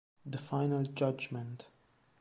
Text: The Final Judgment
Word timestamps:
The 0.25 0.39
Final 0.39 0.83
Judgment 0.85 1.67